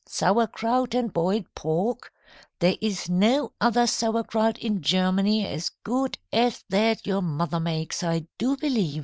Sauerkraut 0.07 0.95
and 0.95 1.13
boiled 1.13 1.45
pork. 1.53 2.11
There 2.57 2.75
is 2.81 3.07
no 3.07 3.51
other 3.61 3.85
sauerkraut 3.85 4.57
in 4.57 4.81
Germany 4.81 5.45
as 5.45 5.69
good 5.83 6.17
as 6.33 6.63
that 6.69 7.05
your 7.05 7.21
mother 7.21 7.59
makes, 7.59 8.01
I 8.01 8.25
do 8.39 8.57
believe. 8.57 8.99